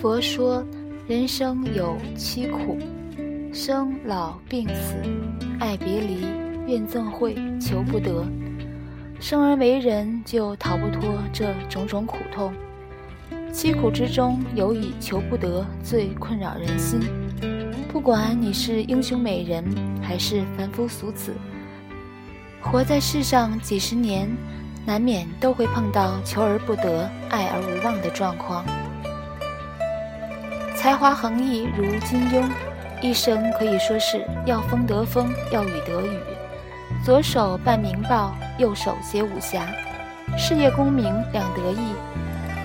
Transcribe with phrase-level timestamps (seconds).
[0.00, 0.64] 佛说
[1.06, 2.78] 人生有七苦：
[3.52, 4.94] 生、老、病、死、
[5.58, 6.22] 爱别离、
[6.66, 8.24] 怨憎会、求不得。
[9.20, 12.50] 生而为人，就逃不脱这种种苦痛。
[13.52, 16.98] 七苦之中，有以求不得最困扰人心。
[17.92, 19.62] 不管你是英雄美人，
[20.00, 21.34] 还是凡夫俗子，
[22.62, 24.34] 活在世上几十年，
[24.86, 28.64] 难免都会碰到求而不得、爱而无望的状况。
[30.80, 32.42] 才华横溢如金庸，
[33.02, 36.18] 一生可以说是要风得风，要雨得雨。
[37.04, 39.60] 左手办明报，右手写武侠，
[40.38, 41.92] 事业功名两得意。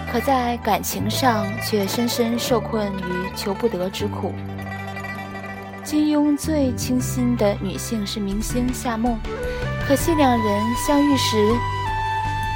[0.10, 4.34] 可在感情上却深深受困于求不得之苦。
[5.84, 9.20] 金庸最倾心的女性是明星夏梦，
[9.86, 11.54] 可惜两人相遇时，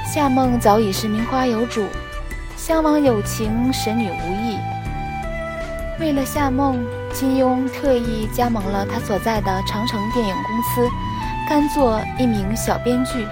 [0.05, 1.83] 夏梦早已是名花有主，
[2.55, 4.57] 相忘有情，神女无意。
[5.99, 6.79] 为了夏梦，
[7.13, 10.89] 金庸特意加盟了他所在的长城电影公司，
[11.47, 13.27] 甘做一名小编剧，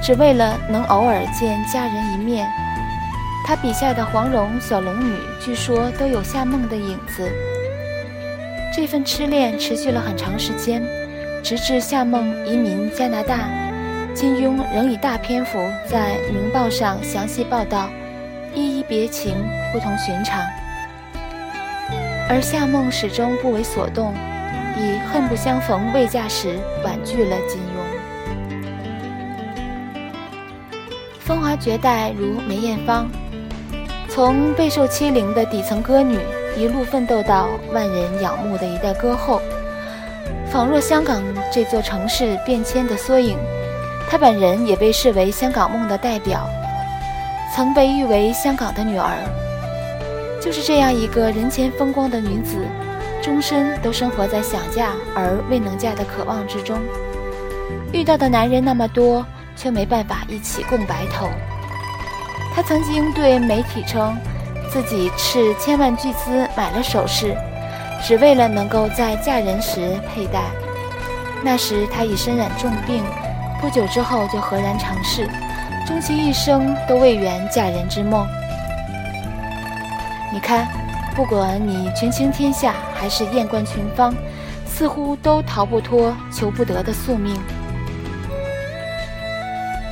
[0.00, 2.48] 只为了能偶尔见家人一面。
[3.44, 7.28] 他笔下的黄蓉、小龙女，据说都有夏梦的影子。
[8.72, 10.80] 这份痴恋持续了很长时间，
[11.42, 13.48] 直至夏梦移民加拿大，
[14.14, 17.90] 金庸仍以大篇幅在《明报》上详细报道，
[18.54, 19.34] 依依别情，
[19.72, 20.40] 不同寻常。
[22.32, 24.14] 而夏梦始终不为所动，
[24.76, 27.82] 以恨不相逢未嫁时婉拒了金庸。
[31.18, 33.10] 风华绝代如梅艳芳，
[34.08, 36.20] 从备受欺凌的底层歌女，
[36.56, 39.42] 一路奋斗到万人仰慕的一代歌后，
[40.52, 41.20] 仿若香港
[41.50, 43.36] 这座城市变迁的缩影。
[44.08, 46.48] 她本人也被视为香港梦的代表，
[47.52, 49.16] 曾被誉为香港的女儿。
[50.40, 52.56] 就是这样一个人前风光的女子，
[53.22, 56.78] 终身都生活在想嫁而未能嫁的渴望之中。
[57.92, 59.24] 遇到的男人那么多，
[59.54, 61.28] 却没办法一起共白头。
[62.54, 64.16] 她曾经对媒体称，
[64.70, 67.36] 自己斥千万巨资买了首饰，
[68.02, 70.44] 只为了能够在嫁人时佩戴。
[71.42, 73.04] 那时她已身染重病，
[73.60, 75.28] 不久之后就赫然长逝，
[75.86, 78.26] 终其一生都未圆嫁人之梦。
[80.32, 80.68] 你看，
[81.16, 84.14] 不管你权倾天下还是艳冠群芳，
[84.64, 87.36] 似乎都逃不脱求不得的宿命。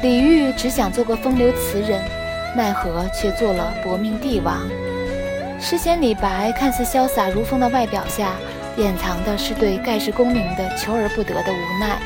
[0.00, 2.00] 李煜只想做个风流词人，
[2.56, 4.56] 奈何却做了薄命帝王。
[5.60, 8.34] 诗仙李白看似潇洒如风的外表下，
[8.76, 11.98] 掩藏的是对盖世功名的求而不得的无奈。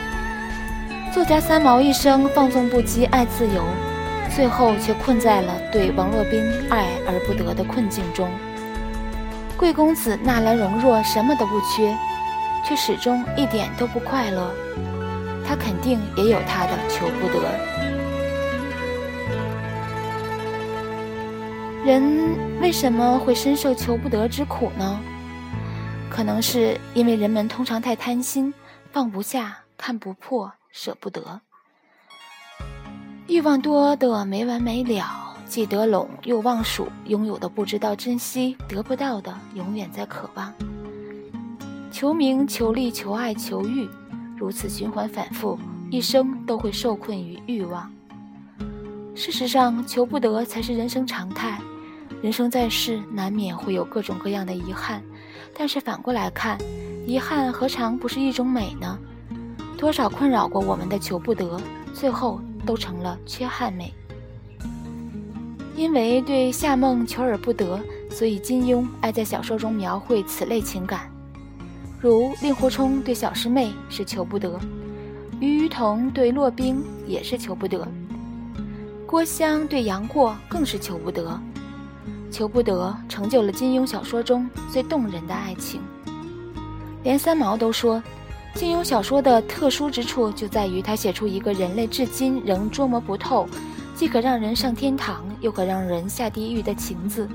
[1.13, 3.63] 作家三毛一生放纵不羁，爱自由。
[4.35, 8.31] 最后却困在了对王洛宾爱而不得的困境中。
[9.57, 11.97] 贵公子纳兰容若什么都不缺，
[12.67, 14.51] 却始终一点都不快乐。
[15.47, 17.43] 他肯定也有他的求不得。
[21.85, 24.99] 人为什么会深受求不得之苦呢？
[26.09, 28.53] 可能是因为人们通常太贪心，
[28.93, 31.41] 放不下，看不破，舍不得。
[33.33, 40.53] 欲望多得没完没了，既得拢又忘数，拥有的不知道珍惜，得不到的永远在渴望。
[41.91, 43.89] 求名、求利、求爱、求欲，
[44.37, 45.59] 如此循环反复，
[45.91, 47.91] 一生都会受困于欲望。
[49.15, 51.59] 事实上，求不得才是人生常态。
[52.21, 55.03] 人生在世，难免会有各种各样的遗憾，
[55.57, 56.59] 但是反过来看，
[57.07, 58.99] 遗憾何尝不是一种美呢？
[59.79, 61.59] 多少困扰过我们的求不得，
[61.95, 62.39] 最后。
[62.65, 63.93] 都成了缺憾美。
[65.75, 67.81] 因为对夏梦求而不得，
[68.11, 71.11] 所以金庸爱在小说中描绘此类情感，
[71.99, 74.61] 如令狐冲对小师妹是求不得，
[75.41, 77.89] 于于彤对骆冰也是求不得，
[79.07, 81.41] 郭襄对杨过更是求不得。
[82.31, 85.81] 求不得成就了金庸小说中最动人的爱情。
[87.03, 88.03] 连三毛都说。
[88.55, 93.49] 金庸小说的特殊之处就在于，他写出一个人类至今仍捉摸不透，
[93.97, 97.29] 既可让人上天堂，又可让人下地狱的情字，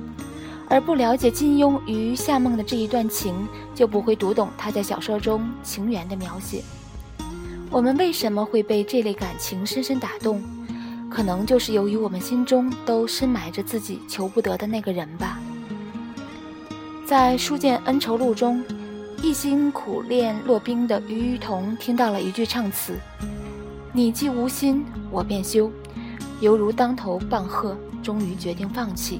[0.69, 6.63] 而不了解金庸与夏梦的这一段情，就不会读懂他在小说中情缘的描写。
[7.69, 10.41] 我们为什么会被这类感情深深打动？
[11.09, 15.39] 可能就是由于我们心中都深埋着自己求不得的那个人吧。
[17.05, 18.63] 在《书剑恩仇录》中，
[19.21, 22.93] 一心苦练落冰的于雨桐听到了一句唱词
[23.91, 25.71] ：“你既无心，我便休。”
[26.39, 29.19] 犹如当头棒喝，终于决定放弃。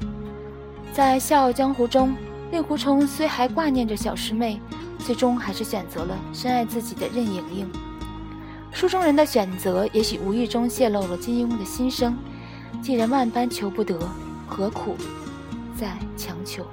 [0.92, 2.14] 在《笑傲江湖》中，
[2.52, 4.60] 令狐冲虽还挂念着小师妹，
[5.00, 7.68] 最终还是选择了深爱自己的任盈盈。
[8.72, 12.16] 书中人的选择，也许无意中泄露了金庸的心声。
[12.80, 13.98] 既然万般求不得，
[14.46, 14.96] 何苦
[15.76, 16.64] 再强求？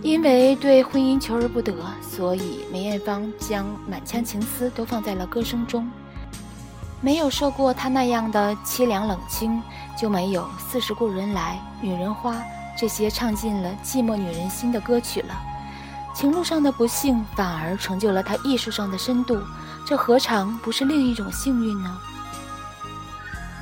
[0.00, 5.88] 因为对婚姻求而不得，所以梅艳芳将满腔情思都放在了歌声中。
[7.00, 9.62] 没有受过他那样的凄凉冷清，
[9.96, 12.34] 就没有《四十故人来》《女人花》
[12.78, 15.34] 这些唱尽了寂寞女人心的歌曲了。
[16.14, 19.40] 情路上的不幸，反而成就了他艺术上的深度。
[19.84, 21.96] 这何尝不是另一种幸运呢？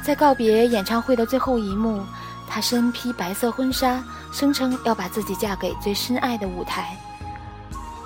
[0.03, 2.03] 在告别演唱会的最后一幕，
[2.49, 4.03] 她身披白色婚纱，
[4.37, 6.95] 声称要把自己嫁给最深爱的舞台。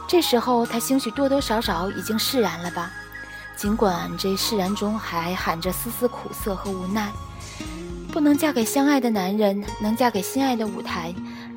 [0.06, 2.88] 这时候，她兴许多多少少已经释然了吧？
[3.56, 7.10] 尽管这释然中还含着丝丝苦涩和无奈。
[8.12, 11.12] 不能嫁给相爱的男人，能嫁给心爱的舞台。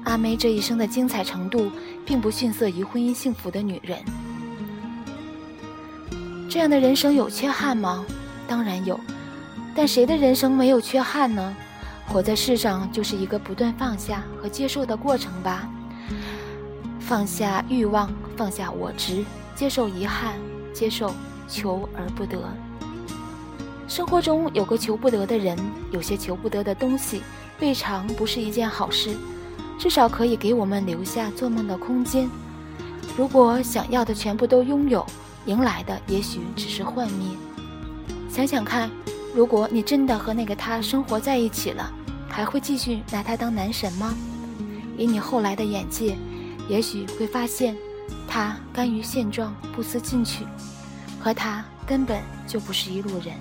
[0.05, 1.71] 阿妹这一生的精彩程度，
[2.03, 4.03] 并不逊色于婚姻幸福的女人。
[6.49, 8.03] 这样的人生有缺憾吗？
[8.47, 8.99] 当然有，
[9.75, 11.55] 但谁的人生没有缺憾呢？
[12.07, 15.67] 活在世上就是一个不断放下和接受的过程吧。
[16.99, 20.35] 放下欲望，放下我执，接受遗憾，
[20.73, 21.13] 接受
[21.47, 22.37] 求而不得。
[23.87, 25.57] 生活中有个求不得的人，
[25.91, 27.21] 有些求不得的东西，
[27.59, 29.15] 未尝不是一件好事，
[29.77, 32.29] 至少可以给我们留下做梦的空间。
[33.17, 35.05] 如果想要的全部都拥有，
[35.45, 37.27] 迎来的也许只是幻灭。
[38.29, 38.89] 想想看，
[39.33, 41.91] 如果你真的和那个他生活在一起了，
[42.29, 44.13] 还会继续拿他当男神吗？
[44.95, 46.15] 以你后来的眼界，
[46.69, 47.75] 也许会发现，
[48.27, 50.45] 他甘于现状，不思进取，
[51.19, 53.33] 和他根本就不是一路人。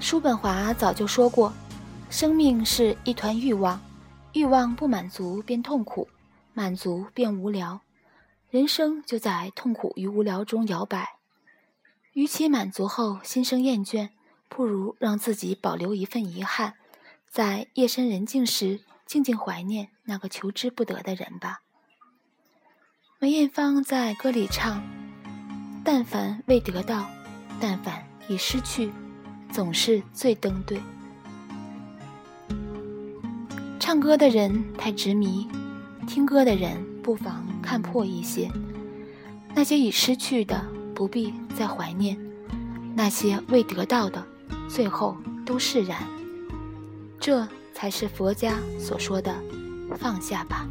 [0.00, 1.52] 叔本华早就说过，
[2.08, 3.78] 生命是一团欲望。
[4.32, 6.08] 欲望不满足便痛苦，
[6.54, 7.80] 满足便无聊，
[8.50, 11.20] 人生就在痛苦与无聊中摇摆。
[12.14, 14.08] 与其满足后心生厌倦，
[14.48, 16.74] 不如让自己保留一份遗憾，
[17.28, 21.60] 在夜深人静时静静怀念那个求之不得的人吧。
[23.20, 24.82] 梅艳芳在歌里唱
[25.84, 27.08] ：“但凡未得到，
[27.60, 28.90] 但凡已失去，
[29.52, 30.80] 总是最登对。”
[33.78, 35.48] 唱歌的人太执迷，
[36.08, 38.50] 听歌的人不妨看破一些。
[39.54, 40.60] 那些已失去的，
[40.92, 42.16] 不必再怀念；
[42.96, 44.26] 那些未得到的，
[44.68, 46.02] 最后都释然。
[47.20, 49.32] 这才是佛家所说的
[49.96, 50.66] 放下吧。